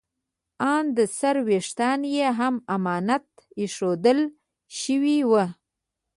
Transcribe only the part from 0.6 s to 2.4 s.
ان د سر ویښتان یې